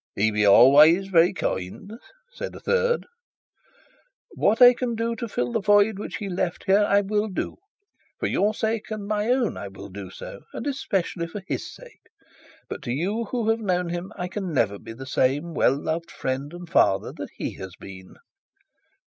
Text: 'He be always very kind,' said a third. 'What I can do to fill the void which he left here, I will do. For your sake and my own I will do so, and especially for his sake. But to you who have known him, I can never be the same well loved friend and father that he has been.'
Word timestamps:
'He 0.15 0.31
be 0.31 0.47
always 0.47 1.09
very 1.09 1.31
kind,' 1.31 1.91
said 2.33 2.55
a 2.55 2.59
third. 2.59 3.05
'What 4.31 4.59
I 4.59 4.73
can 4.73 4.95
do 4.95 5.15
to 5.17 5.27
fill 5.27 5.51
the 5.51 5.61
void 5.61 5.99
which 5.99 6.15
he 6.15 6.27
left 6.27 6.63
here, 6.63 6.83
I 6.83 7.01
will 7.01 7.27
do. 7.27 7.57
For 8.17 8.25
your 8.25 8.55
sake 8.55 8.89
and 8.89 9.05
my 9.05 9.27
own 9.27 9.57
I 9.57 9.67
will 9.67 9.89
do 9.89 10.09
so, 10.09 10.39
and 10.53 10.65
especially 10.65 11.27
for 11.27 11.43
his 11.47 11.71
sake. 11.71 12.07
But 12.67 12.81
to 12.81 12.91
you 12.91 13.25
who 13.25 13.47
have 13.49 13.59
known 13.59 13.89
him, 13.89 14.11
I 14.15 14.27
can 14.27 14.51
never 14.51 14.79
be 14.79 14.93
the 14.93 15.05
same 15.05 15.53
well 15.53 15.79
loved 15.79 16.09
friend 16.09 16.51
and 16.51 16.67
father 16.67 17.13
that 17.15 17.29
he 17.37 17.51
has 17.57 17.75
been.' 17.75 18.15